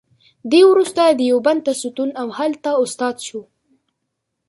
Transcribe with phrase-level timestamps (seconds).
[0.51, 3.41] دی وروسته دیوبند ته ستون او هلته استاد شو.